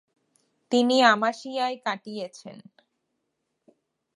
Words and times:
তিনি 0.71 0.95
আমাসিয়ায় 1.03 1.77
কাটিয়েছেন। 1.85 2.57